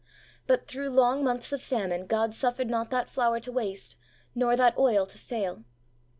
[0.47, 3.97] But through long months of famine God suffered not that flour to waste,
[4.33, 5.63] nor that oil to fail.